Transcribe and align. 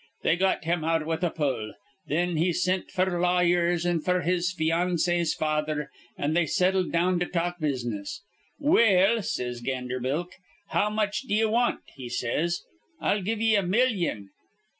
They 0.23 0.35
got 0.35 0.63
him 0.63 0.83
out 0.83 1.05
with 1.05 1.23
a 1.23 1.29
pull. 1.29 1.73
Thin 2.07 2.35
he 2.37 2.53
sint 2.53 2.87
f'r 2.87 3.21
lawyers 3.21 3.85
an' 3.85 3.99
f'r 4.01 4.23
his 4.25 4.51
financee's 4.51 5.35
father, 5.35 5.91
an' 6.17 6.33
they 6.33 6.47
settled 6.47 6.91
down 6.91 7.19
to 7.19 7.27
talk 7.27 7.59
business. 7.59 8.23
'Well,' 8.57 9.21
says 9.21 9.61
Ganderbilk, 9.61 10.31
'how 10.69 10.89
much 10.89 11.27
d'ye 11.27 11.45
want?' 11.45 11.81
he 11.95 12.09
says. 12.09 12.61
'I'll 12.99 13.21
give 13.21 13.41
ye 13.41 13.55
a 13.55 13.61
millyon.' 13.61 14.29